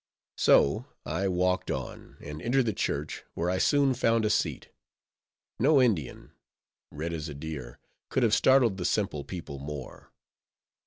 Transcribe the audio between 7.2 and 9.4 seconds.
a deer, could have startled the simple